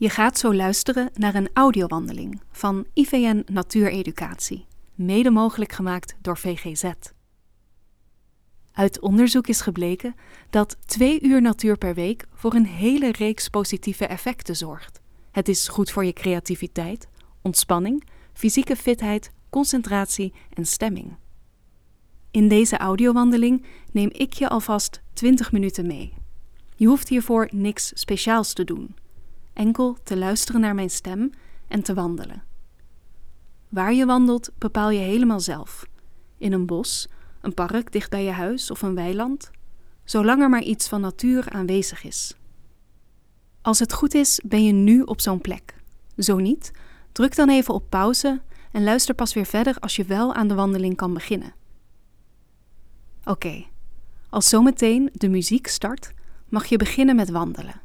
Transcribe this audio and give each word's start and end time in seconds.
Je 0.00 0.10
gaat 0.10 0.38
zo 0.38 0.54
luisteren 0.54 1.10
naar 1.14 1.34
een 1.34 1.48
audiowandeling 1.52 2.40
van 2.50 2.86
IVN 2.94 3.44
Natuureducatie, 3.52 4.66
mede 4.94 5.30
mogelijk 5.30 5.72
gemaakt 5.72 6.14
door 6.20 6.38
VGZ. 6.38 6.92
Uit 8.72 9.00
onderzoek 9.00 9.46
is 9.46 9.60
gebleken 9.60 10.14
dat 10.50 10.76
twee 10.86 11.22
uur 11.22 11.42
natuur 11.42 11.78
per 11.78 11.94
week 11.94 12.26
voor 12.34 12.54
een 12.54 12.66
hele 12.66 13.12
reeks 13.12 13.48
positieve 13.48 14.06
effecten 14.06 14.56
zorgt. 14.56 15.00
Het 15.30 15.48
is 15.48 15.68
goed 15.68 15.90
voor 15.90 16.04
je 16.04 16.12
creativiteit, 16.12 17.08
ontspanning, 17.42 18.04
fysieke 18.32 18.76
fitheid, 18.76 19.30
concentratie 19.50 20.32
en 20.54 20.66
stemming. 20.66 21.16
In 22.30 22.48
deze 22.48 22.76
audiowandeling 22.76 23.64
neem 23.92 24.10
ik 24.12 24.32
je 24.32 24.48
alvast 24.48 25.02
20 25.12 25.52
minuten 25.52 25.86
mee. 25.86 26.14
Je 26.76 26.86
hoeft 26.86 27.08
hiervoor 27.08 27.48
niks 27.50 27.92
speciaals 27.94 28.52
te 28.52 28.64
doen, 28.64 28.94
enkel 29.52 29.96
te 30.02 30.16
luisteren 30.16 30.60
naar 30.60 30.74
mijn 30.74 30.90
stem 30.90 31.30
en 31.68 31.82
te 31.82 31.94
wandelen. 31.94 32.42
Waar 33.68 33.92
je 33.92 34.06
wandelt 34.06 34.50
bepaal 34.58 34.90
je 34.90 34.98
helemaal 34.98 35.40
zelf. 35.40 35.86
In 36.38 36.52
een 36.52 36.66
bos, 36.66 37.08
een 37.40 37.54
park 37.54 37.92
dicht 37.92 38.10
bij 38.10 38.24
je 38.24 38.30
huis 38.30 38.70
of 38.70 38.82
een 38.82 38.94
weiland, 38.94 39.50
zolang 40.04 40.42
er 40.42 40.48
maar 40.48 40.62
iets 40.62 40.88
van 40.88 41.00
natuur 41.00 41.50
aanwezig 41.50 42.04
is. 42.04 42.34
Als 43.62 43.78
het 43.78 43.92
goed 43.92 44.14
is, 44.14 44.40
ben 44.46 44.64
je 44.64 44.72
nu 44.72 45.02
op 45.02 45.20
zo'n 45.20 45.40
plek. 45.40 45.74
Zo 46.16 46.38
niet, 46.38 46.70
druk 47.12 47.36
dan 47.36 47.48
even 47.48 47.74
op 47.74 47.90
pauze 47.90 48.40
en 48.72 48.84
luister 48.84 49.14
pas 49.14 49.34
weer 49.34 49.46
verder 49.46 49.76
als 49.78 49.96
je 49.96 50.04
wel 50.04 50.34
aan 50.34 50.48
de 50.48 50.54
wandeling 50.54 50.96
kan 50.96 51.14
beginnen. 51.14 51.54
Oké, 53.24 53.64
als 54.30 54.48
zometeen 54.48 55.10
de 55.12 55.28
muziek 55.28 55.66
start, 55.66 56.12
mag 56.48 56.66
je 56.66 56.76
beginnen 56.76 57.16
met 57.16 57.30
wandelen. 57.30 57.80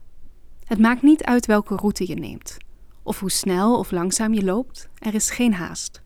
Het 0.65 0.79
maakt 0.79 1.01
niet 1.01 1.23
uit 1.23 1.45
welke 1.45 1.75
route 1.75 2.07
je 2.07 2.15
neemt, 2.15 2.57
of 3.03 3.19
hoe 3.19 3.31
snel 3.31 3.77
of 3.79 3.91
langzaam 3.91 4.33
je 4.33 4.43
loopt, 4.43 4.89
er 4.97 5.13
is 5.13 5.29
geen 5.29 5.53
haast. 5.53 6.01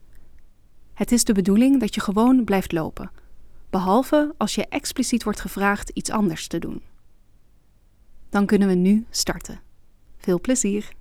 Het 0.94 1.12
is 1.12 1.24
de 1.24 1.32
bedoeling 1.32 1.80
dat 1.80 1.94
je 1.94 2.00
gewoon 2.00 2.44
blijft 2.44 2.72
lopen, 2.72 3.10
behalve 3.70 4.34
als 4.36 4.54
je 4.54 4.66
expliciet 4.68 5.22
wordt 5.24 5.40
gevraagd 5.40 5.88
iets 5.88 6.10
anders 6.10 6.46
te 6.46 6.58
doen. 6.58 6.82
Dan 8.28 8.46
kunnen 8.46 8.68
we 8.68 8.74
nu 8.74 9.06
starten. 9.10 9.60
Veel 10.16 10.40
plezier! 10.40 10.98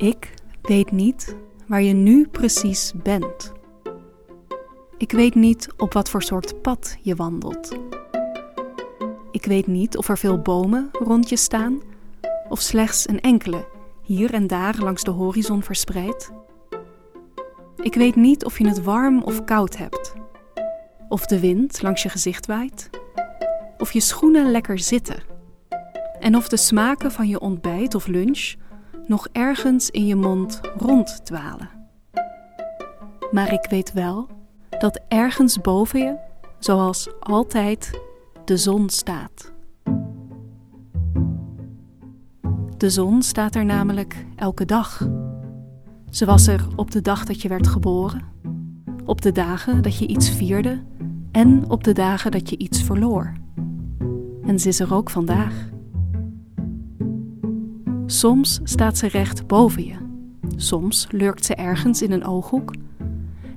Ik 0.00 0.34
weet 0.62 0.90
niet 0.90 1.36
waar 1.66 1.82
je 1.82 1.92
nu 1.92 2.26
precies 2.26 2.92
bent. 3.02 3.52
Ik 4.96 5.12
weet 5.12 5.34
niet 5.34 5.68
op 5.76 5.92
wat 5.92 6.10
voor 6.10 6.22
soort 6.22 6.62
pad 6.62 6.96
je 7.00 7.14
wandelt. 7.14 7.78
Ik 9.30 9.44
weet 9.44 9.66
niet 9.66 9.96
of 9.96 10.08
er 10.08 10.18
veel 10.18 10.38
bomen 10.38 10.88
rond 10.92 11.28
je 11.28 11.36
staan, 11.36 11.80
of 12.48 12.60
slechts 12.60 13.08
een 13.08 13.20
enkele 13.20 13.68
hier 14.02 14.34
en 14.34 14.46
daar 14.46 14.76
langs 14.78 15.02
de 15.02 15.10
horizon 15.10 15.62
verspreid. 15.62 16.30
Ik 17.82 17.94
weet 17.94 18.16
niet 18.16 18.44
of 18.44 18.58
je 18.58 18.68
het 18.68 18.82
warm 18.82 19.22
of 19.22 19.44
koud 19.44 19.76
hebt, 19.76 20.14
of 21.08 21.26
de 21.26 21.40
wind 21.40 21.82
langs 21.82 22.02
je 22.02 22.08
gezicht 22.08 22.46
waait, 22.46 22.90
of 23.78 23.92
je 23.92 24.00
schoenen 24.00 24.50
lekker 24.50 24.78
zitten, 24.78 25.22
en 26.20 26.36
of 26.36 26.48
de 26.48 26.56
smaken 26.56 27.12
van 27.12 27.28
je 27.28 27.40
ontbijt 27.40 27.94
of 27.94 28.06
lunch 28.06 28.54
nog 29.10 29.28
ergens 29.32 29.90
in 29.90 30.06
je 30.06 30.16
mond 30.16 30.60
ronddwalen. 30.76 31.68
Maar 33.30 33.52
ik 33.52 33.66
weet 33.70 33.92
wel 33.92 34.28
dat 34.78 35.00
ergens 35.08 35.60
boven 35.60 36.00
je, 36.00 36.16
zoals 36.58 37.08
altijd, 37.20 38.00
de 38.44 38.56
zon 38.56 38.88
staat. 38.88 39.52
De 42.76 42.90
zon 42.90 43.22
staat 43.22 43.54
er 43.54 43.64
namelijk 43.64 44.26
elke 44.36 44.64
dag. 44.64 45.08
Ze 46.10 46.24
was 46.24 46.46
er 46.46 46.66
op 46.76 46.90
de 46.90 47.00
dag 47.00 47.24
dat 47.24 47.42
je 47.42 47.48
werd 47.48 47.66
geboren, 47.66 48.22
op 49.04 49.22
de 49.22 49.32
dagen 49.32 49.82
dat 49.82 49.98
je 49.98 50.06
iets 50.06 50.30
vierde 50.30 50.82
en 51.32 51.70
op 51.70 51.84
de 51.84 51.92
dagen 51.92 52.30
dat 52.30 52.50
je 52.50 52.58
iets 52.58 52.82
verloor. 52.82 53.32
En 54.42 54.58
ze 54.58 54.68
is 54.68 54.80
er 54.80 54.94
ook 54.94 55.10
vandaag. 55.10 55.68
Soms 58.10 58.60
staat 58.64 58.98
ze 58.98 59.06
recht 59.06 59.46
boven 59.46 59.84
je, 59.84 59.94
soms 60.56 61.06
lurkt 61.10 61.44
ze 61.44 61.54
ergens 61.54 62.02
in 62.02 62.12
een 62.12 62.24
ooghoek 62.24 62.74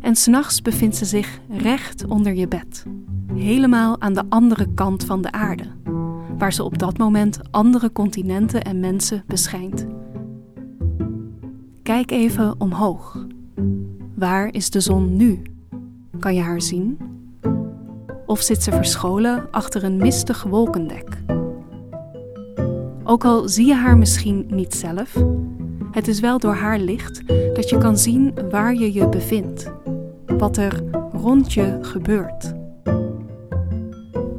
en 0.02 0.16
s'nachts 0.16 0.62
bevindt 0.62 0.96
ze 0.96 1.06
zich 1.06 1.40
recht 1.50 2.06
onder 2.06 2.34
je 2.34 2.48
bed, 2.48 2.86
helemaal 3.36 4.02
aan 4.02 4.14
de 4.14 4.24
andere 4.30 4.74
kant 4.74 5.06
van 5.06 5.22
de 5.22 5.32
aarde, 5.32 5.66
waar 6.38 6.54
ze 6.54 6.64
op 6.64 6.78
dat 6.78 6.98
moment 6.98 7.40
andere 7.52 7.92
continenten 7.92 8.64
en 8.64 8.80
mensen 8.80 9.24
beschijnt. 9.28 9.86
Kijk 11.84 12.12
even 12.12 12.56
omhoog. 12.58 13.26
Waar 14.16 14.54
is 14.54 14.70
de 14.70 14.80
zon 14.80 15.16
nu? 15.16 15.42
Kan 16.20 16.36
je 16.36 16.42
haar 16.42 16.62
zien? 16.62 16.98
Of 18.26 18.42
zit 18.42 18.64
ze 18.64 18.72
verscholen 18.72 19.48
achter 19.52 19.84
een 19.84 19.98
mistig 19.98 20.44
wolkendek? 20.44 21.22
Ook 23.14 23.26
al 23.26 23.50
zie 23.50 23.66
je 23.66 23.74
haar 23.74 23.98
misschien 23.98 24.46
niet 24.50 24.74
zelf, 24.74 25.24
het 25.92 26.08
is 26.08 26.20
wel 26.20 26.40
door 26.40 26.54
haar 26.54 26.80
licht 26.80 27.28
dat 27.54 27.70
je 27.70 27.78
kan 27.78 27.98
zien 27.98 28.34
waar 28.50 28.74
je 28.74 28.94
je 28.94 29.10
bevindt, 29.10 29.72
wat 30.26 30.58
er 30.58 30.84
rond 31.12 31.54
je 31.54 31.78
gebeurt. 31.82 32.54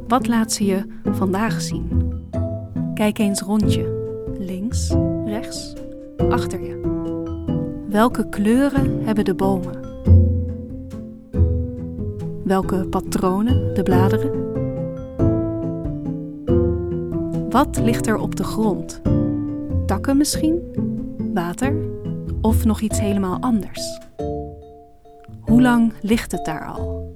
Wat 0.07 0.27
laat 0.27 0.51
ze 0.53 0.65
je 0.65 0.85
vandaag 1.11 1.61
zien? 1.61 1.89
Kijk 2.93 3.17
eens 3.17 3.41
rond 3.41 3.73
je, 3.73 4.13
links, 4.39 4.93
rechts, 5.25 5.73
achter 6.29 6.63
je. 6.63 6.79
Welke 7.89 8.29
kleuren 8.29 9.03
hebben 9.03 9.25
de 9.25 9.35
bomen? 9.35 9.79
Welke 12.43 12.87
patronen 12.89 13.73
de 13.73 13.83
bladeren? 13.83 14.44
Wat 17.55 17.77
ligt 17.77 18.07
er 18.07 18.17
op 18.17 18.35
de 18.35 18.43
grond? 18.43 19.01
Takken 19.85 20.17
misschien? 20.17 20.61
Water? 21.33 21.75
Of 22.41 22.65
nog 22.65 22.81
iets 22.81 22.99
helemaal 22.99 23.41
anders? 23.41 23.99
Hoe 25.41 25.61
lang 25.61 25.93
ligt 26.01 26.31
het 26.31 26.45
daar 26.45 26.65
al? 26.65 27.13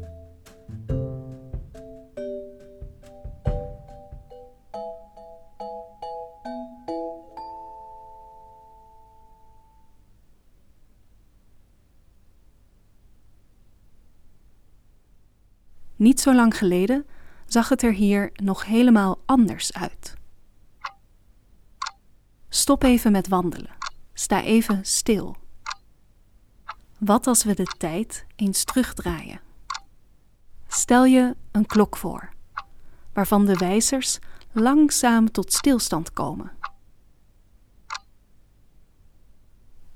Niet 15.95 16.19
zo 16.19 16.33
lang 16.33 16.57
geleden 16.57 17.05
zag 17.45 17.69
het 17.69 17.83
er 17.83 17.93
hier 17.93 18.29
nog 18.33 18.65
helemaal 18.65 19.19
anders 19.25 19.73
uit. 19.73 19.98
Stop 22.69 22.83
even 22.83 23.11
met 23.11 23.27
wandelen. 23.27 23.75
Sta 24.13 24.41
even 24.41 24.85
stil. 24.85 25.35
Wat 26.97 27.27
als 27.27 27.43
we 27.43 27.53
de 27.53 27.75
tijd 27.77 28.25
eens 28.35 28.63
terugdraaien? 28.63 29.41
Stel 30.67 31.05
je 31.05 31.35
een 31.51 31.65
klok 31.65 31.97
voor, 31.97 32.29
waarvan 33.13 33.45
de 33.45 33.53
wijzers 33.53 34.19
langzaam 34.51 35.31
tot 35.31 35.53
stilstand 35.53 36.13
komen. 36.13 36.51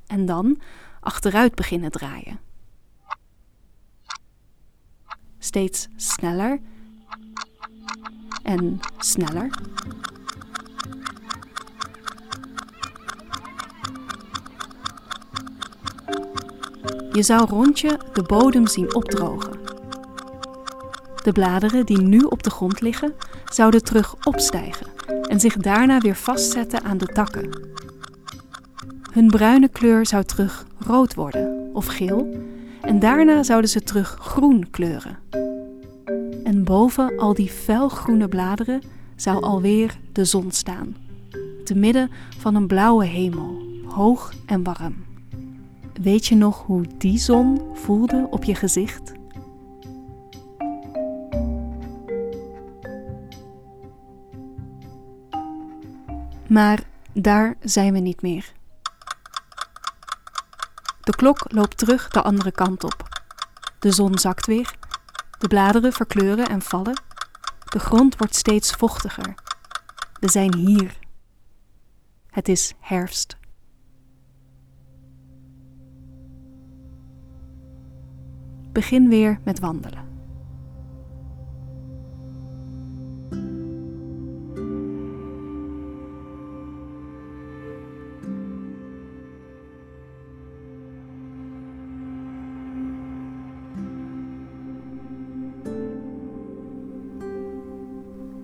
En 0.08 0.26
dan 0.26 0.62
achteruit 1.00 1.56
beginnen 1.56 1.92
draaien. 1.92 2.40
Steeds 5.38 5.88
sneller 5.96 6.62
en 8.44 8.80
sneller. 8.98 9.50
Je 17.14 17.24
zou 17.24 17.50
rond 17.50 17.80
je 17.80 17.98
de 18.14 18.22
bodem 18.22 18.68
zien 18.68 18.96
opdrogen. 18.96 19.60
De 21.24 21.32
bladeren 21.32 21.86
die 21.86 22.02
nu 22.02 22.20
op 22.20 22.44
de 22.44 22.50
grond 22.50 22.82
liggen, 22.82 23.14
zouden 23.46 23.84
terug 23.84 24.16
opstijgen 24.24 24.88
en 25.22 25.40
zich 25.40 25.58
daarna 25.58 26.00
weer 26.00 26.16
vastzetten 26.16 26.84
aan 26.84 26.98
de 26.98 27.06
takken. 27.06 27.50
Hun 29.12 29.28
bruine 29.28 29.68
kleur 29.68 30.06
zou 30.06 30.24
terug 30.24 30.66
rood 30.80 31.14
worden 31.14 31.70
of 31.74 31.86
geel 31.86 32.36
en 32.82 33.00
daarna 33.00 33.44
zouden 33.44 33.70
ze 33.70 33.82
terug 33.82 34.18
groen 34.20 34.70
kleuren. 34.70 35.18
En 36.44 36.64
boven 36.64 37.18
al 37.18 37.34
die 37.34 37.50
felgroene 37.50 38.28
bladeren 38.28 38.82
zou 39.16 39.44
alweer 39.44 39.98
de 40.12 40.26
zon 40.26 40.52
staan, 40.52 40.96
te 41.64 41.76
midden 41.76 42.12
van 42.38 42.56
een 42.56 42.68
blauwe 42.68 43.06
hemel, 43.06 43.62
hoog 43.86 44.34
en 44.46 44.64
warm. 44.64 45.13
Weet 46.02 46.26
je 46.26 46.36
nog 46.36 46.64
hoe 46.66 46.86
die 46.98 47.18
zon 47.18 47.62
voelde 47.74 48.28
op 48.30 48.44
je 48.44 48.56
gezicht? 48.56 49.12
Maar 56.48 56.84
daar 57.14 57.56
zijn 57.62 57.94
we 57.94 58.00
niet 58.00 58.22
meer. 58.22 58.54
De 61.02 61.16
klok 61.16 61.52
loopt 61.52 61.78
terug 61.78 62.10
de 62.10 62.22
andere 62.22 62.52
kant 62.52 62.84
op. 62.84 63.22
De 63.80 63.92
zon 63.92 64.18
zakt 64.18 64.46
weer. 64.46 64.76
De 65.38 65.48
bladeren 65.48 65.94
verkleuren 65.94 66.50
en 66.50 66.62
vallen. 66.62 67.02
De 67.70 67.80
grond 67.80 68.18
wordt 68.18 68.36
steeds 68.36 68.72
vochtiger. 68.72 69.34
We 70.20 70.30
zijn 70.30 70.56
hier. 70.56 70.98
Het 72.30 72.48
is 72.48 72.74
herfst. 72.80 73.38
Begin 78.74 79.10
weer 79.10 79.40
met 79.44 79.60
wandelen. 79.60 80.04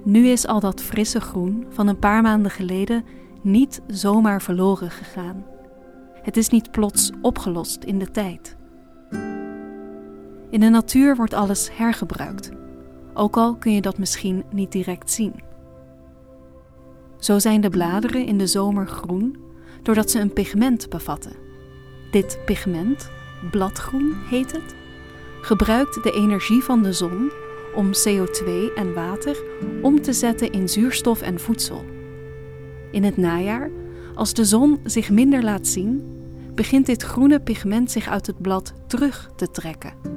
Nu 0.03 0.27
is 0.27 0.47
al 0.47 0.59
dat 0.59 0.81
frisse 0.81 1.21
groen 1.21 1.65
van 1.69 1.87
een 1.87 1.99
paar 1.99 2.21
maanden 2.21 2.51
geleden 2.51 3.03
niet 3.41 3.81
zomaar 3.87 4.41
verloren 4.41 4.91
gegaan. 4.91 5.45
Het 6.13 6.37
is 6.37 6.49
niet 6.49 6.71
plots 6.71 7.11
opgelost 7.21 7.83
in 7.83 7.99
de 7.99 8.11
tijd. 8.11 8.58
In 10.49 10.59
de 10.59 10.69
natuur 10.69 11.15
wordt 11.15 11.33
alles 11.33 11.69
hergebruikt, 11.73 12.51
ook 13.13 13.37
al 13.37 13.55
kun 13.55 13.73
je 13.73 13.81
dat 13.81 13.97
misschien 13.97 14.43
niet 14.51 14.71
direct 14.71 15.11
zien. 15.11 15.33
Zo 17.17 17.39
zijn 17.39 17.61
de 17.61 17.69
bladeren 17.69 18.25
in 18.25 18.37
de 18.37 18.47
zomer 18.47 18.87
groen 18.87 19.37
doordat 19.83 20.11
ze 20.11 20.19
een 20.19 20.33
pigment 20.33 20.89
bevatten. 20.89 21.33
Dit 22.11 22.39
pigment, 22.45 23.09
bladgroen 23.51 24.15
heet 24.29 24.51
het, 24.51 24.75
gebruikt 25.41 26.03
de 26.03 26.11
energie 26.11 26.63
van 26.63 26.83
de 26.83 26.93
zon 26.93 27.31
om 27.75 27.87
CO2 27.87 28.73
en 28.75 28.93
water 28.93 29.43
om 29.81 30.01
te 30.01 30.13
zetten 30.13 30.51
in 30.51 30.69
zuurstof 30.69 31.21
en 31.21 31.39
voedsel. 31.39 31.85
In 32.91 33.03
het 33.03 33.17
najaar, 33.17 33.69
als 34.15 34.33
de 34.33 34.45
zon 34.45 34.79
zich 34.83 35.09
minder 35.09 35.43
laat 35.43 35.67
zien, 35.67 36.17
begint 36.55 36.85
dit 36.85 37.03
groene 37.03 37.39
pigment 37.39 37.91
zich 37.91 38.07
uit 38.07 38.27
het 38.27 38.41
blad 38.41 38.73
terug 38.87 39.31
te 39.35 39.51
trekken. 39.51 40.08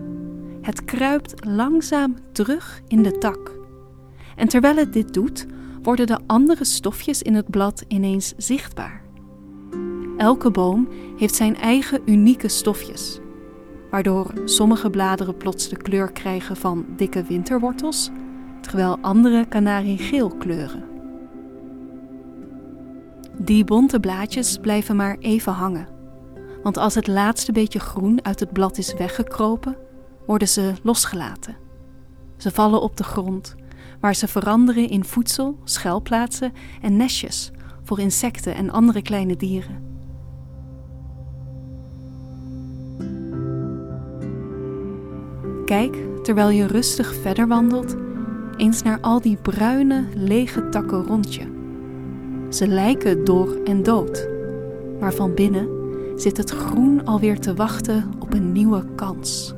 Het 0.63 0.85
kruipt 0.85 1.45
langzaam 1.47 2.17
terug 2.33 2.81
in 2.89 3.03
de 3.03 3.19
tak. 3.19 3.51
En 4.37 4.49
terwijl 4.49 4.77
het 4.77 4.93
dit 4.93 5.15
doet, 5.15 5.47
worden 5.83 6.07
de 6.07 6.19
andere 6.27 6.65
stofjes 6.65 7.23
in 7.23 7.35
het 7.35 7.51
blad 7.51 7.85
ineens 7.89 8.33
zichtbaar. 8.37 9.03
Elke 10.17 10.51
boom 10.51 10.89
heeft 11.17 11.35
zijn 11.35 11.57
eigen 11.57 12.01
unieke 12.05 12.49
stofjes 12.49 13.21
waardoor 13.93 14.33
sommige 14.45 14.91
bladeren 14.91 15.37
plots 15.37 15.69
de 15.69 15.77
kleur 15.77 16.13
krijgen 16.13 16.57
van 16.57 16.85
dikke 16.97 17.23
winterwortels, 17.23 18.11
terwijl 18.61 18.99
andere 19.01 19.47
kanariegeel 19.49 20.37
kleuren. 20.37 20.85
Die 23.39 23.65
bonte 23.65 24.01
blaadjes 24.01 24.59
blijven 24.59 24.97
maar 24.97 25.17
even 25.19 25.53
hangen, 25.53 25.89
want 26.63 26.77
als 26.77 26.95
het 26.95 27.07
laatste 27.07 27.53
beetje 27.53 27.81
groen 27.81 28.25
uit 28.25 28.41
het 28.41 28.53
blad 28.53 28.79
is 28.79 28.95
weggekropen, 28.95 29.77
worden 30.27 30.49
ze 30.49 30.73
losgelaten. 30.83 31.57
Ze 32.37 32.51
vallen 32.51 32.83
op 32.83 32.97
de 32.97 33.05
grond, 33.05 33.55
waar 34.01 34.15
ze 34.15 34.29
veranderen 34.29 34.89
in 34.89 35.05
voedsel, 35.05 35.59
schuilplaatsen 35.65 36.53
en 36.81 36.97
nestjes 36.97 37.51
voor 37.83 37.99
insecten 37.99 38.55
en 38.55 38.71
andere 38.71 39.03
kleine 39.03 39.37
dieren. 39.37 39.91
Kijk, 45.65 45.97
terwijl 46.23 46.49
je 46.49 46.67
rustig 46.67 47.15
verder 47.15 47.49
wandelt, 47.49 47.97
eens 48.57 48.83
naar 48.83 49.01
al 49.01 49.21
die 49.21 49.37
bruine, 49.37 50.05
lege 50.15 50.69
takken 50.69 51.07
rond 51.07 51.35
je. 51.35 51.61
Ze 52.51 52.67
lijken 52.67 53.25
dor 53.25 53.63
en 53.65 53.83
dood, 53.83 54.29
maar 55.01 55.13
van 55.13 55.35
binnen 55.35 55.69
zit 56.17 56.37
het 56.37 56.51
groen 56.51 57.05
alweer 57.05 57.39
te 57.39 57.55
wachten 57.55 58.11
op 58.19 58.33
een 58.33 58.53
nieuwe 58.53 58.85
kans. 58.95 59.55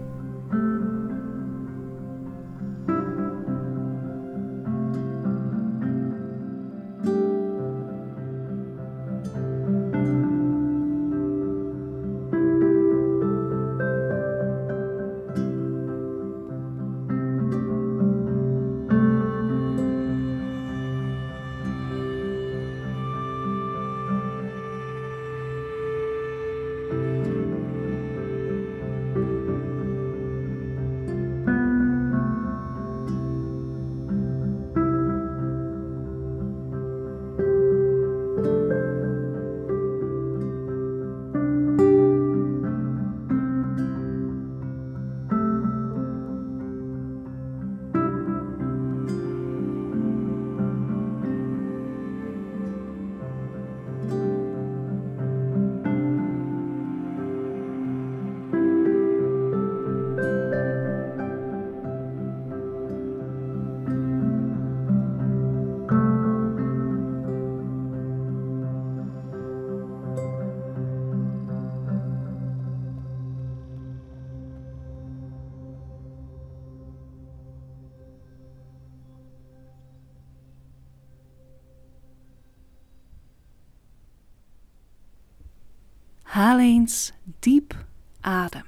Eens 86.64 87.12
diep 87.38 87.84
adem. 88.20 88.64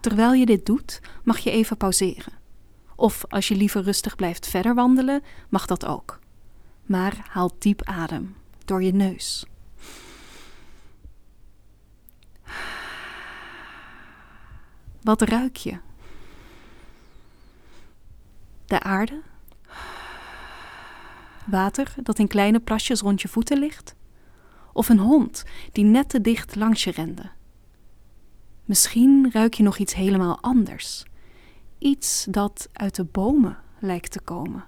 Terwijl 0.00 0.32
je 0.32 0.46
dit 0.46 0.66
doet, 0.66 1.00
mag 1.22 1.38
je 1.38 1.50
even 1.50 1.76
pauzeren. 1.76 2.32
Of 2.96 3.24
als 3.28 3.48
je 3.48 3.54
liever 3.56 3.82
rustig 3.82 4.16
blijft 4.16 4.46
verder 4.46 4.74
wandelen, 4.74 5.22
mag 5.48 5.66
dat 5.66 5.86
ook. 5.86 6.18
Maar 6.86 7.26
haal 7.28 7.50
diep 7.58 7.82
adem 7.82 8.36
door 8.64 8.82
je 8.82 8.92
neus. 8.92 9.46
Wat 15.02 15.22
ruik 15.22 15.56
je? 15.56 15.78
De 18.66 18.80
aarde? 18.80 19.22
Water 21.50 21.94
dat 22.02 22.18
in 22.18 22.28
kleine 22.28 22.60
plasjes 22.60 23.00
rond 23.00 23.22
je 23.22 23.28
voeten 23.28 23.58
ligt? 23.58 23.94
of 24.72 24.88
een 24.88 24.98
hond 24.98 25.44
die 25.72 25.84
net 25.84 26.08
te 26.08 26.20
dicht 26.20 26.56
langs 26.56 26.84
je 26.84 26.90
rende. 26.90 27.30
Misschien 28.64 29.30
ruik 29.32 29.54
je 29.54 29.62
nog 29.62 29.78
iets 29.78 29.94
helemaal 29.94 30.38
anders. 30.40 31.04
Iets 31.78 32.26
dat 32.30 32.68
uit 32.72 32.94
de 32.94 33.04
bomen 33.04 33.58
lijkt 33.78 34.12
te 34.12 34.20
komen. 34.20 34.64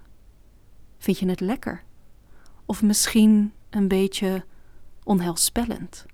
Vind 0.97 1.19
je 1.19 1.27
het 1.27 1.39
lekker? 1.39 1.83
Of 2.65 2.81
misschien 2.81 3.53
een 3.69 3.87
beetje 3.87 4.45
onheilspellend? 5.03 6.05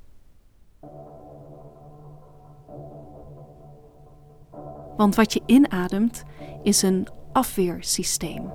Want 4.97 5.15
wat 5.15 5.33
je 5.33 5.41
inademt 5.45 6.23
is 6.63 6.81
een 6.81 7.07
afweersysteem. 7.31 8.51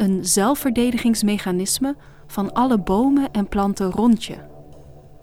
Een 0.00 0.24
zelfverdedigingsmechanisme 0.24 1.96
van 2.26 2.52
alle 2.52 2.78
bomen 2.78 3.30
en 3.32 3.48
planten 3.48 3.90
rond 3.90 4.24
je. 4.24 4.36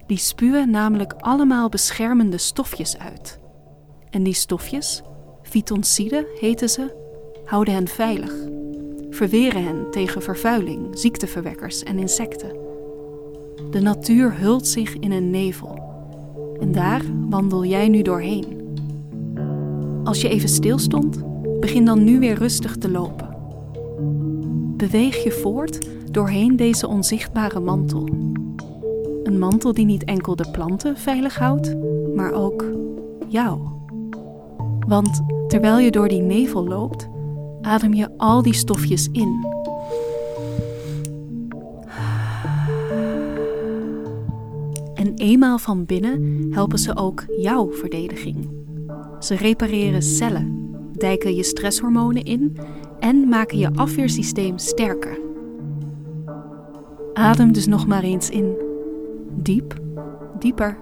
Die 0.06 0.18
spuwen 0.18 0.70
namelijk 0.70 1.12
allemaal 1.12 1.68
beschermende 1.68 2.38
stofjes 2.38 2.98
uit. 2.98 3.40
En 4.10 4.22
die 4.22 4.34
stofjes, 4.34 5.02
fytonciden 5.42 6.26
heten 6.40 6.68
ze, 6.68 6.94
houden 7.44 7.74
hen 7.74 7.88
veilig. 7.88 8.34
Verweren 9.10 9.64
hen 9.64 9.90
tegen 9.90 10.22
vervuiling, 10.22 10.98
ziekteverwekkers 10.98 11.82
en 11.82 11.98
insecten. 11.98 12.56
De 13.70 13.80
natuur 13.80 14.38
hult 14.38 14.66
zich 14.66 14.94
in 14.94 15.12
een 15.12 15.30
nevel. 15.30 15.82
En 16.60 16.72
daar 16.72 17.02
wandel 17.28 17.64
jij 17.64 17.88
nu 17.88 18.02
doorheen. 18.02 18.76
Als 20.04 20.20
je 20.20 20.28
even 20.28 20.48
stilstond, 20.48 21.22
begin 21.60 21.84
dan 21.84 22.04
nu 22.04 22.18
weer 22.18 22.34
rustig 22.34 22.76
te 22.76 22.90
lopen. 22.90 23.27
Beweeg 24.78 25.22
je 25.22 25.32
voort 25.32 25.88
doorheen 26.12 26.56
deze 26.56 26.88
onzichtbare 26.88 27.60
mantel. 27.60 28.08
Een 29.22 29.38
mantel 29.38 29.72
die 29.72 29.84
niet 29.84 30.04
enkel 30.04 30.36
de 30.36 30.50
planten 30.50 30.96
veilig 30.96 31.38
houdt, 31.38 31.76
maar 32.14 32.32
ook 32.32 32.64
jou. 33.28 33.60
Want 34.88 35.22
terwijl 35.48 35.78
je 35.78 35.90
door 35.90 36.08
die 36.08 36.20
nevel 36.20 36.68
loopt, 36.68 37.08
adem 37.60 37.94
je 37.94 38.08
al 38.16 38.42
die 38.42 38.54
stofjes 38.54 39.08
in. 39.12 39.46
En 44.94 45.14
eenmaal 45.14 45.58
van 45.58 45.84
binnen 45.84 46.48
helpen 46.50 46.78
ze 46.78 46.96
ook 46.96 47.24
jouw 47.38 47.72
verdediging. 47.72 48.48
Ze 49.18 49.34
repareren 49.34 50.02
cellen, 50.02 50.72
dijken 50.92 51.34
je 51.34 51.42
stresshormonen 51.42 52.24
in 52.24 52.56
en 53.00 53.28
maken 53.28 53.58
je 53.58 53.70
afweersysteem 53.74 54.58
sterker. 54.58 55.18
Adem 57.12 57.52
dus 57.52 57.66
nog 57.66 57.86
maar 57.86 58.02
eens 58.02 58.30
in. 58.30 58.56
Diep, 59.30 59.74
dieper 60.38 60.78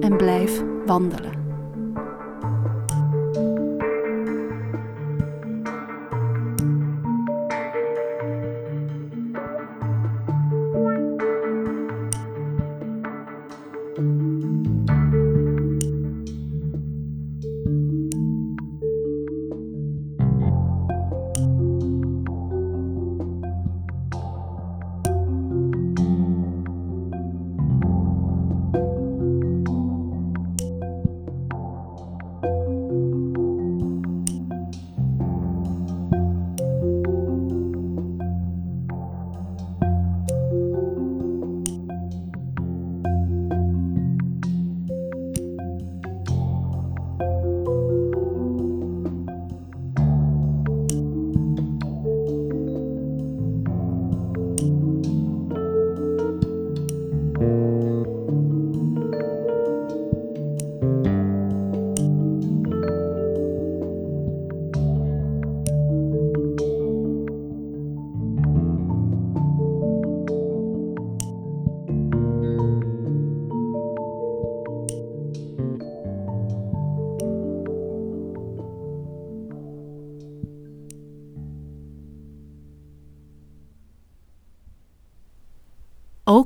en 0.00 0.16
blijf 0.16 0.62
wandelen. 0.86 1.37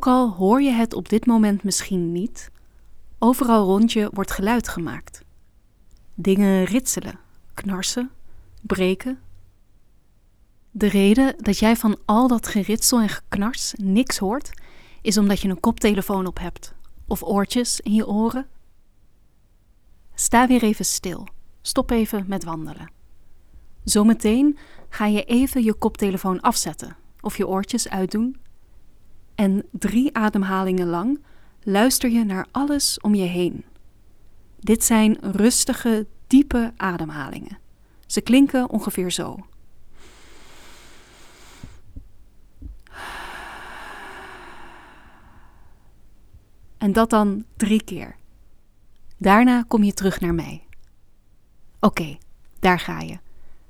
Ook 0.03 0.09
al 0.09 0.31
hoor 0.31 0.63
je 0.63 0.71
het 0.71 0.95
op 0.95 1.09
dit 1.09 1.27
moment 1.27 1.63
misschien 1.63 2.13
niet, 2.13 2.51
overal 3.19 3.65
rond 3.65 3.93
je 3.93 4.11
wordt 4.13 4.31
geluid 4.31 4.69
gemaakt. 4.69 5.23
Dingen 6.15 6.65
ritselen, 6.65 7.19
knarsen, 7.55 8.11
breken. 8.61 9.19
De 10.71 10.87
reden 10.87 11.35
dat 11.37 11.59
jij 11.59 11.77
van 11.77 11.99
al 12.05 12.29
dat 12.29 12.47
geritsel 12.47 13.01
en 13.01 13.09
geknars 13.09 13.73
niks 13.77 14.19
hoort, 14.19 14.51
is 15.03 15.19
omdat 15.19 15.41
je 15.41 15.49
een 15.49 15.61
koptelefoon 15.61 16.27
op 16.27 16.39
hebt 16.39 16.75
of 17.07 17.23
oortjes 17.23 17.81
in 17.81 17.95
je 17.95 18.09
oren. 18.09 18.47
Sta 20.15 20.47
weer 20.47 20.63
even 20.63 20.85
stil. 20.85 21.29
Stop 21.61 21.91
even 21.91 22.25
met 22.27 22.45
wandelen. 22.45 22.91
Zometeen 23.85 24.59
ga 24.89 25.07
je 25.07 25.25
even 25.25 25.65
je 25.65 25.75
koptelefoon 25.75 26.41
afzetten 26.41 26.97
of 27.21 27.37
je 27.37 27.47
oortjes 27.47 27.89
uitdoen 27.89 28.37
en 29.43 29.63
drie 29.71 30.17
ademhalingen 30.17 30.87
lang 30.87 31.23
luister 31.63 32.11
je 32.11 32.25
naar 32.25 32.47
alles 32.51 33.01
om 33.01 33.15
je 33.15 33.25
heen. 33.25 33.65
Dit 34.61 34.85
zijn 34.85 35.19
rustige, 35.21 36.07
diepe 36.27 36.73
ademhalingen. 36.77 37.59
Ze 38.07 38.21
klinken 38.21 38.71
ongeveer 38.71 39.11
zo. 39.11 39.47
En 46.79 46.93
dat 46.93 47.11
dan 47.11 47.45
drie 47.57 47.85
keer. 47.85 48.17
Daarna 49.19 49.63
kom 49.69 49.83
je 49.83 49.95
terug 49.95 50.21
naar 50.21 50.35
mij. 50.35 50.67
Oké, 51.81 52.19
daar 52.59 52.81
ga 52.81 53.01
je. 53.01 53.19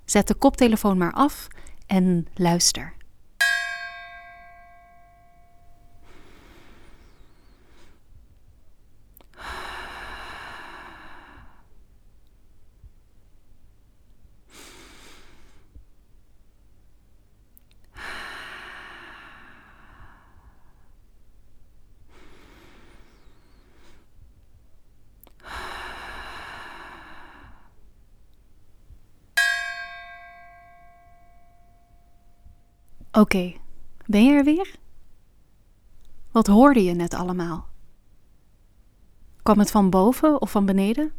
Zet 0.05 0.29
de 0.29 0.35
koptelefoon 0.35 0.99
maar 0.99 1.13
af 1.13 1.49
en 1.87 2.27
luister. 2.35 2.95
Oké, 33.23 33.53
ben 34.07 34.25
je 34.25 34.33
er 34.33 34.45
weer? 34.45 34.75
Wat 36.31 36.47
hoorde 36.47 36.85
je 36.85 36.95
net 36.95 37.15
allemaal? 37.15 37.67
Kwam 39.43 39.59
het 39.59 39.71
van 39.71 39.91
boven 39.91 40.41
of 40.41 40.51
van 40.51 40.67
beneden? 40.67 41.13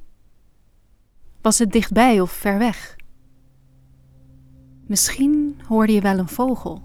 Was 1.42 1.60
het 1.60 1.72
dichtbij 1.72 2.22
of 2.22 2.32
ver 2.32 2.58
weg? 2.58 2.96
Misschien 4.88 5.62
hoorde 5.68 5.94
je 5.94 6.02
wel 6.02 6.18
een 6.18 6.28
vogel. 6.28 6.82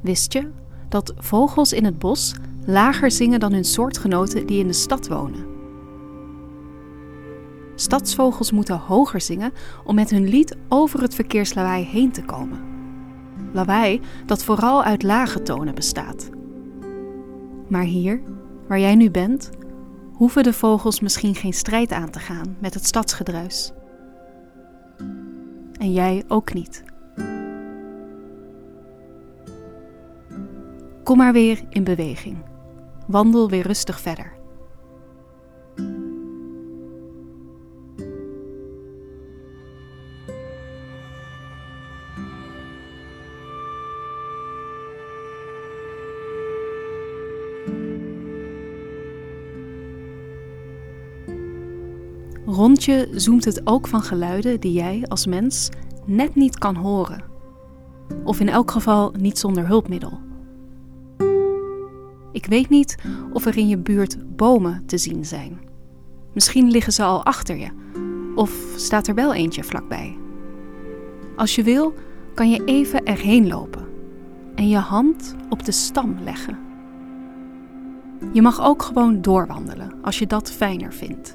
Wist 0.00 0.32
je 0.32 0.50
dat 0.88 1.14
vogels 1.16 1.72
in 1.72 1.84
het 1.84 1.98
bos 1.98 2.34
lager 2.66 3.10
zingen 3.10 3.40
dan 3.40 3.52
hun 3.52 3.64
soortgenoten 3.64 4.46
die 4.46 4.60
in 4.60 4.66
de 4.66 4.72
stad 4.72 5.08
wonen? 5.08 5.57
Stadsvogels 7.80 8.50
moeten 8.50 8.78
hoger 8.78 9.20
zingen 9.20 9.52
om 9.84 9.94
met 9.94 10.10
hun 10.10 10.28
lied 10.28 10.56
over 10.68 11.02
het 11.02 11.14
verkeerslawaai 11.14 11.84
heen 11.84 12.12
te 12.12 12.22
komen. 12.24 12.60
Lawaai 13.52 14.00
dat 14.26 14.44
vooral 14.44 14.82
uit 14.82 15.02
lage 15.02 15.42
tonen 15.42 15.74
bestaat, 15.74 16.30
Maar 17.68 17.82
hier, 17.82 18.20
waar 18.68 18.80
jij 18.80 18.94
nu 18.94 19.10
bent, 19.10 19.50
hoeven 20.12 20.42
de 20.42 20.52
vogels 20.52 21.00
misschien 21.00 21.34
geen 21.34 21.52
strijd 21.52 21.92
aan 21.92 22.10
te 22.10 22.18
gaan 22.18 22.56
met 22.58 22.74
het 22.74 22.86
stadsgedruis. 22.86 23.72
En 25.72 25.92
jij 25.92 26.24
ook 26.28 26.54
niet. 26.54 26.84
Kom 31.02 31.16
maar 31.16 31.32
weer 31.32 31.60
in 31.68 31.84
beweging. 31.84 32.36
Wandel 33.06 33.48
weer 33.48 33.66
rustig 33.66 34.00
verder. 34.00 34.37
Rond 52.68 52.84
je 52.84 53.08
zoemt 53.12 53.44
het 53.44 53.60
ook 53.64 53.86
van 53.86 54.02
geluiden 54.02 54.60
die 54.60 54.72
jij 54.72 55.04
als 55.06 55.26
mens 55.26 55.68
net 56.04 56.34
niet 56.34 56.58
kan 56.58 56.74
horen. 56.74 57.24
Of 58.24 58.40
in 58.40 58.48
elk 58.48 58.70
geval 58.70 59.12
niet 59.18 59.38
zonder 59.38 59.66
hulpmiddel. 59.66 60.20
Ik 62.32 62.46
weet 62.46 62.68
niet 62.68 62.96
of 63.32 63.46
er 63.46 63.56
in 63.56 63.68
je 63.68 63.78
buurt 63.78 64.36
bomen 64.36 64.82
te 64.86 64.98
zien 64.98 65.24
zijn. 65.24 65.58
Misschien 66.34 66.70
liggen 66.70 66.92
ze 66.92 67.02
al 67.02 67.24
achter 67.24 67.56
je, 67.56 67.68
of 68.34 68.52
staat 68.76 69.06
er 69.06 69.14
wel 69.14 69.34
eentje 69.34 69.64
vlakbij. 69.64 70.18
Als 71.36 71.54
je 71.54 71.62
wil, 71.62 71.94
kan 72.34 72.50
je 72.50 72.64
even 72.64 73.04
erheen 73.04 73.46
lopen 73.46 73.86
en 74.54 74.68
je 74.68 74.78
hand 74.78 75.34
op 75.48 75.64
de 75.64 75.72
stam 75.72 76.16
leggen. 76.24 76.58
Je 78.32 78.42
mag 78.42 78.62
ook 78.62 78.82
gewoon 78.82 79.22
doorwandelen 79.22 79.92
als 80.02 80.18
je 80.18 80.26
dat 80.26 80.50
fijner 80.50 80.92
vindt. 80.92 81.34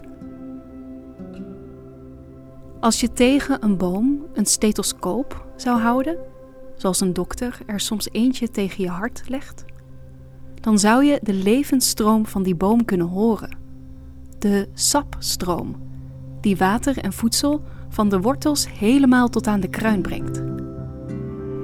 Als 2.83 2.99
je 2.99 3.13
tegen 3.13 3.63
een 3.63 3.77
boom 3.77 4.25
een 4.33 4.45
stethoscoop 4.45 5.45
zou 5.55 5.79
houden, 5.79 6.17
zoals 6.75 6.99
een 6.99 7.13
dokter 7.13 7.57
er 7.65 7.79
soms 7.79 8.09
eentje 8.11 8.49
tegen 8.49 8.83
je 8.83 8.89
hart 8.89 9.23
legt, 9.27 9.65
dan 10.61 10.79
zou 10.79 11.03
je 11.03 11.19
de 11.21 11.33
levensstroom 11.33 12.25
van 12.25 12.43
die 12.43 12.55
boom 12.55 12.85
kunnen 12.85 13.07
horen. 13.07 13.57
De 14.39 14.67
sapstroom, 14.73 15.75
die 16.41 16.57
water 16.57 16.97
en 16.97 17.13
voedsel 17.13 17.61
van 17.89 18.09
de 18.09 18.19
wortels 18.19 18.67
helemaal 18.71 19.29
tot 19.29 19.47
aan 19.47 19.59
de 19.59 19.69
kruin 19.69 20.01
brengt. 20.01 20.41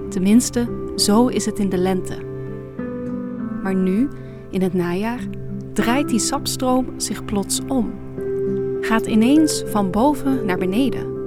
Tenminste, 0.09 0.91
zo 0.95 1.27
is 1.27 1.45
het 1.45 1.59
in 1.59 1.69
de 1.69 1.77
lente. 1.77 2.17
Maar 3.63 3.75
nu, 3.75 4.09
in 4.49 4.61
het 4.61 4.73
najaar, 4.73 5.21
draait 5.73 6.09
die 6.09 6.19
sapstroom 6.19 6.99
zich 6.99 7.25
plots 7.25 7.59
om. 7.67 7.93
Gaat 8.81 9.05
ineens 9.05 9.63
van 9.65 9.91
boven 9.91 10.45
naar 10.45 10.57
beneden. 10.57 11.17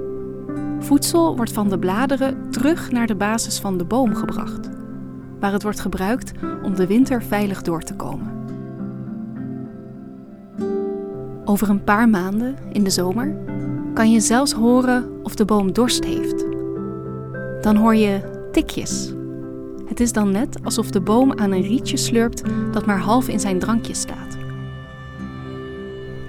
Voedsel 0.79 1.37
wordt 1.37 1.53
van 1.53 1.69
de 1.69 1.79
bladeren 1.79 2.51
terug 2.51 2.91
naar 2.91 3.07
de 3.07 3.15
basis 3.15 3.59
van 3.59 3.79
de 3.79 3.85
boom 3.85 4.15
gebracht 4.15 4.71
waar 5.41 5.53
het 5.53 5.63
wordt 5.63 5.81
gebruikt 5.81 6.33
om 6.63 6.75
de 6.75 6.87
winter 6.87 7.23
veilig 7.23 7.63
door 7.63 7.83
te 7.83 7.95
komen. 7.95 8.33
Over 11.45 11.71
een 11.71 11.85
paar 11.85 12.09
maanden, 12.09 12.57
in 12.73 12.85
de 12.85 12.91
zomer, 12.91 13.37
kan 13.95 14.11
je 14.11 14.21
zelfs 14.21 14.53
horen 14.53 15.11
of 15.23 15.35
de 15.35 15.45
boom 15.45 15.73
dorst 15.73 16.05
heeft. 16.05 16.45
Dan 17.61 17.77
hoor 17.77 17.95
je 17.95 18.21
tikjes. 18.53 19.13
Het 19.87 20.01
is 20.01 20.13
dan 20.13 20.31
net 20.31 20.57
alsof 20.65 20.91
de 20.91 21.01
boom 21.01 21.33
aan 21.33 21.53
een 21.53 21.63
rietje 21.63 21.97
slurpt 21.97 22.43
dat 22.73 22.87
maar 22.87 23.01
half 23.01 23.29
in 23.29 23.41
zijn 23.41 23.59
drankje 23.59 23.95
staat. 23.95 24.22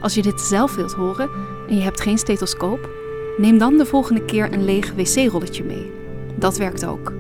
Als 0.04 0.14
je 0.14 0.22
dit 0.22 0.42
zelf 0.42 0.76
wilt 0.76 0.94
horen 0.94 1.30
en 1.68 1.76
je 1.76 1.82
hebt 1.82 2.02
geen 2.02 2.18
stethoscoop, 2.18 2.90
neem 3.38 3.58
dan 3.58 3.78
de 3.78 3.86
volgende 3.86 4.26
keer 4.26 4.54
een 4.54 4.66
leeg 4.66 4.94
wc-rolletje 4.94 5.64
mee. 5.64 5.92
Dat 6.36 6.58
werkt 6.58 6.86
ook. 6.86 7.14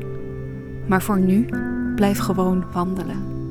Maar 0.88 1.02
voor 1.02 1.20
nu 1.20 1.46
Blijf 1.96 2.20
gewoon 2.20 2.66
wandelen. 2.72 3.43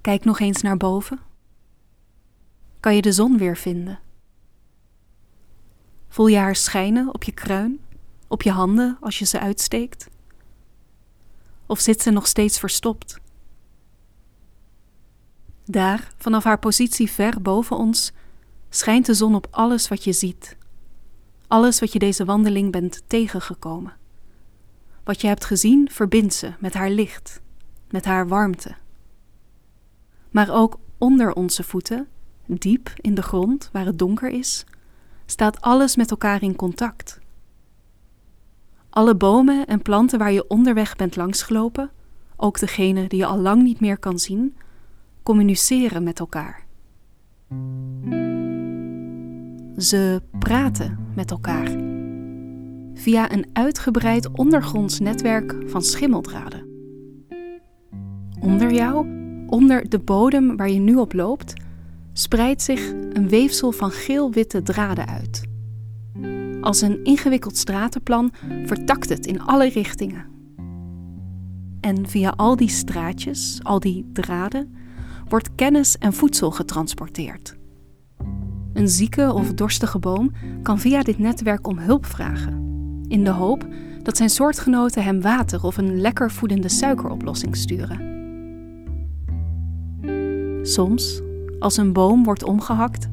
Kijk 0.00 0.24
nog 0.24 0.40
eens 0.40 0.62
naar 0.62 0.76
boven. 0.76 1.20
Kan 2.80 2.94
je 2.94 3.02
de 3.02 3.12
zon 3.12 3.38
weer 3.38 3.56
vinden? 3.56 3.98
Voel 6.08 6.26
je 6.26 6.36
haar 6.36 6.56
schijnen 6.56 7.14
op 7.14 7.22
je 7.24 7.32
kruin, 7.32 7.80
op 8.28 8.42
je 8.42 8.50
handen 8.50 8.96
als 9.00 9.18
je 9.18 9.24
ze 9.24 9.40
uitsteekt? 9.40 10.08
Of 11.66 11.80
zit 11.80 12.02
ze 12.02 12.10
nog 12.10 12.26
steeds 12.26 12.58
verstopt? 12.58 13.20
Daar, 15.64 16.12
vanaf 16.16 16.44
haar 16.44 16.58
positie 16.58 17.10
ver 17.10 17.42
boven 17.42 17.76
ons, 17.76 18.12
schijnt 18.68 19.06
de 19.06 19.14
zon 19.14 19.34
op 19.34 19.46
alles 19.50 19.88
wat 19.88 20.04
je 20.04 20.12
ziet. 20.12 20.56
Alles 21.46 21.80
wat 21.80 21.92
je 21.92 21.98
deze 21.98 22.24
wandeling 22.24 22.72
bent 22.72 23.02
tegengekomen. 23.06 23.96
Wat 25.04 25.20
je 25.20 25.26
hebt 25.26 25.44
gezien 25.44 25.90
verbindt 25.90 26.34
ze 26.34 26.52
met 26.58 26.74
haar 26.74 26.90
licht, 26.90 27.40
met 27.90 28.04
haar 28.04 28.28
warmte 28.28 28.74
maar 30.30 30.50
ook 30.50 30.78
onder 30.98 31.32
onze 31.32 31.62
voeten, 31.62 32.08
diep 32.46 32.92
in 32.96 33.14
de 33.14 33.22
grond 33.22 33.68
waar 33.72 33.84
het 33.84 33.98
donker 33.98 34.28
is, 34.28 34.64
staat 35.26 35.60
alles 35.60 35.96
met 35.96 36.10
elkaar 36.10 36.42
in 36.42 36.56
contact. 36.56 37.20
Alle 38.90 39.14
bomen 39.14 39.66
en 39.66 39.82
planten 39.82 40.18
waar 40.18 40.32
je 40.32 40.48
onderweg 40.48 40.96
bent 40.96 41.16
langsgelopen, 41.16 41.90
ook 42.36 42.58
degene 42.58 43.06
die 43.06 43.18
je 43.18 43.26
al 43.26 43.38
lang 43.38 43.62
niet 43.62 43.80
meer 43.80 43.98
kan 43.98 44.18
zien, 44.18 44.56
communiceren 45.22 46.02
met 46.02 46.18
elkaar. 46.18 46.64
Ze 49.76 50.22
praten 50.38 51.12
met 51.14 51.30
elkaar 51.30 51.68
via 52.94 53.32
een 53.32 53.46
uitgebreid 53.52 54.30
ondergronds 54.32 54.98
netwerk 54.98 55.56
van 55.66 55.82
schimmeldraden. 55.82 56.68
Onder 58.40 58.72
jou 58.72 59.19
Onder 59.50 59.88
de 59.88 59.98
bodem 59.98 60.56
waar 60.56 60.70
je 60.70 60.78
nu 60.78 60.96
op 60.96 61.12
loopt, 61.12 61.54
spreidt 62.12 62.62
zich 62.62 62.92
een 63.12 63.28
weefsel 63.28 63.72
van 63.72 63.90
geel-witte 63.90 64.62
draden 64.62 65.06
uit. 65.06 65.42
Als 66.60 66.80
een 66.80 67.04
ingewikkeld 67.04 67.56
stratenplan 67.56 68.32
vertakt 68.64 69.08
het 69.08 69.26
in 69.26 69.40
alle 69.40 69.68
richtingen. 69.68 70.24
En 71.80 72.08
via 72.08 72.32
al 72.36 72.56
die 72.56 72.68
straatjes, 72.68 73.60
al 73.62 73.80
die 73.80 74.10
draden, 74.12 74.74
wordt 75.28 75.54
kennis 75.54 75.98
en 75.98 76.12
voedsel 76.12 76.50
getransporteerd. 76.50 77.56
Een 78.72 78.88
zieke 78.88 79.32
of 79.32 79.52
dorstige 79.52 79.98
boom 79.98 80.32
kan 80.62 80.78
via 80.78 81.02
dit 81.02 81.18
netwerk 81.18 81.66
om 81.66 81.78
hulp 81.78 82.06
vragen, 82.06 82.64
in 83.08 83.24
de 83.24 83.30
hoop 83.30 83.66
dat 84.02 84.16
zijn 84.16 84.30
soortgenoten 84.30 85.04
hem 85.04 85.20
water 85.20 85.64
of 85.64 85.76
een 85.76 86.00
lekker 86.00 86.30
voedende 86.30 86.68
suikeroplossing 86.68 87.56
sturen. 87.56 88.09
Soms, 90.62 91.20
als 91.58 91.76
een 91.76 91.92
boom 91.92 92.24
wordt 92.24 92.44
omgehakt, 92.44 93.08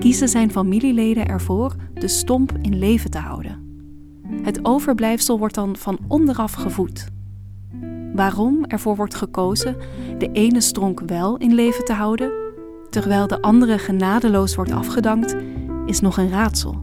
kiezen 0.00 0.28
zijn 0.28 0.50
familieleden 0.50 1.26
ervoor 1.26 1.74
de 1.94 2.08
stomp 2.08 2.52
in 2.62 2.78
leven 2.78 3.10
te 3.10 3.18
houden. 3.18 3.62
Het 4.42 4.64
overblijfsel 4.64 5.38
wordt 5.38 5.54
dan 5.54 5.76
van 5.76 5.98
onderaf 6.08 6.52
gevoed. 6.52 7.08
Waarom 8.14 8.64
ervoor 8.64 8.96
wordt 8.96 9.14
gekozen 9.14 9.76
de 10.18 10.30
ene 10.32 10.60
stronk 10.60 11.00
wel 11.00 11.36
in 11.36 11.54
leven 11.54 11.84
te 11.84 11.92
houden, 11.92 12.32
terwijl 12.90 13.26
de 13.26 13.42
andere 13.42 13.78
genadeloos 13.78 14.54
wordt 14.54 14.72
afgedankt, 14.72 15.36
is 15.86 16.00
nog 16.00 16.16
een 16.16 16.30
raadsel. 16.30 16.82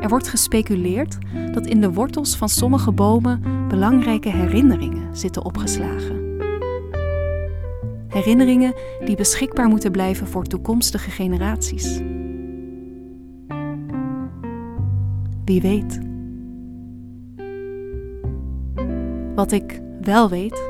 Er 0.00 0.08
wordt 0.08 0.28
gespeculeerd 0.28 1.18
dat 1.52 1.66
in 1.66 1.80
de 1.80 1.92
wortels 1.92 2.36
van 2.36 2.48
sommige 2.48 2.92
bomen 2.92 3.42
belangrijke 3.68 4.28
herinneringen 4.28 5.16
zitten 5.16 5.44
opgeslagen. 5.44 6.17
Herinneringen 8.18 8.74
die 9.04 9.16
beschikbaar 9.16 9.68
moeten 9.68 9.90
blijven 9.90 10.26
voor 10.26 10.44
toekomstige 10.44 11.10
generaties. 11.10 12.00
Wie 15.44 15.60
weet. 15.60 15.98
Wat 19.34 19.52
ik 19.52 19.80
wel 20.00 20.28
weet, 20.28 20.62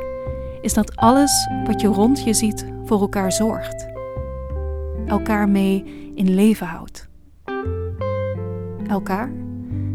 is 0.60 0.74
dat 0.74 0.96
alles 0.96 1.48
wat 1.66 1.80
je 1.80 1.88
rond 1.88 2.24
je 2.24 2.34
ziet 2.34 2.66
voor 2.84 3.00
elkaar 3.00 3.32
zorgt. 3.32 3.88
Elkaar 5.06 5.48
mee 5.48 5.84
in 6.14 6.34
leven 6.34 6.66
houdt. 6.66 7.08
Elkaar 8.88 9.32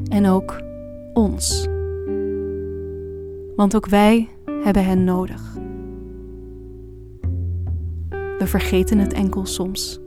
en 0.10 0.28
ook 0.28 0.62
ons. 1.14 1.68
Want 3.56 3.76
ook 3.76 3.88
wij 3.88 4.30
hebben 4.64 4.86
hen 4.86 5.04
nodig. 5.04 5.62
We 8.44 8.50
vergeten 8.50 8.98
het 8.98 9.14
enkel 9.14 9.46
soms. 9.46 10.03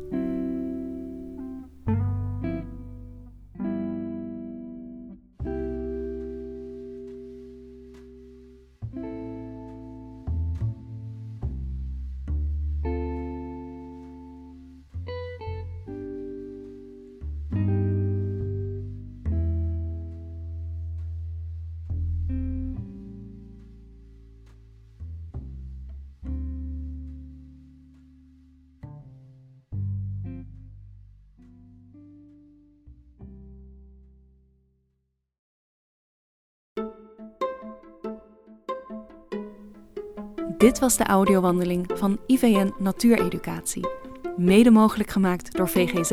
Dit 40.59 40.79
was 40.79 40.97
de 40.97 41.05
audiowandeling 41.05 41.90
van 41.95 42.19
IVN 42.27 42.73
Natuureducatie, 42.79 43.88
mede 44.37 44.71
mogelijk 44.71 45.11
gemaakt 45.11 45.57
door 45.57 45.69
VGZ. 45.69 46.11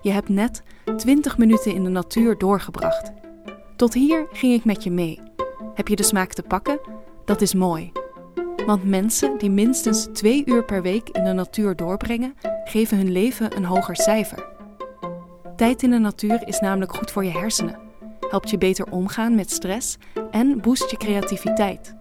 Je 0.00 0.10
hebt 0.10 0.28
net 0.28 0.62
20 0.96 1.38
minuten 1.38 1.74
in 1.74 1.84
de 1.84 1.90
natuur 1.90 2.38
doorgebracht. 2.38 3.12
Tot 3.76 3.94
hier 3.94 4.26
ging 4.32 4.52
ik 4.52 4.64
met 4.64 4.84
je 4.84 4.90
mee. 4.90 5.20
Heb 5.74 5.88
je 5.88 5.96
de 5.96 6.02
smaak 6.02 6.32
te 6.32 6.42
pakken? 6.42 6.80
Dat 7.24 7.40
is 7.40 7.54
mooi. 7.54 7.92
Want 8.66 8.84
mensen 8.84 9.38
die 9.38 9.50
minstens 9.50 10.08
twee 10.12 10.42
uur 10.46 10.64
per 10.64 10.82
week 10.82 11.08
in 11.08 11.24
de 11.24 11.32
natuur 11.32 11.76
doorbrengen, 11.76 12.34
geven 12.64 12.96
hun 12.96 13.12
leven 13.12 13.56
een 13.56 13.64
hoger 13.64 13.96
cijfer. 13.96 14.48
Tijd 15.56 15.82
in 15.82 15.90
de 15.90 15.98
natuur 15.98 16.48
is 16.48 16.60
namelijk 16.60 16.96
goed 16.96 17.10
voor 17.10 17.24
je 17.24 17.30
hersenen, 17.30 17.78
helpt 18.28 18.50
je 18.50 18.58
beter 18.58 18.90
omgaan 18.90 19.34
met 19.34 19.50
stress 19.50 19.96
en 20.30 20.60
boost 20.60 20.90
je 20.90 20.96
creativiteit. 20.96 21.98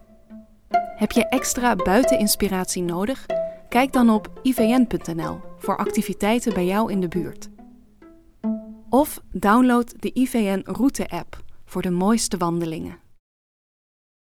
Heb 0.99 1.12
je 1.12 1.27
extra 1.27 1.75
buiteninspiratie 1.75 2.83
nodig? 2.83 3.25
Kijk 3.69 3.93
dan 3.93 4.09
op 4.09 4.39
ivn.nl 4.41 5.39
voor 5.57 5.77
activiteiten 5.77 6.53
bij 6.53 6.65
jou 6.65 6.91
in 6.91 7.01
de 7.01 7.07
buurt. 7.07 7.49
Of 8.89 9.21
download 9.31 9.93
de 9.99 10.12
IVN 10.13 10.62
Route-app 10.63 11.43
voor 11.65 11.81
de 11.81 11.89
mooiste 11.89 12.38
wandelingen. 12.38 12.97